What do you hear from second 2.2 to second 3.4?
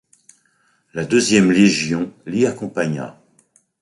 l’y accompagna.